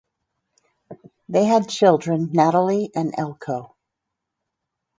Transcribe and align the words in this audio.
They 1.29 1.45
had 1.45 1.69
children 1.69 2.29
Natalie 2.31 2.89
and 2.95 3.13
Elko. 3.15 3.75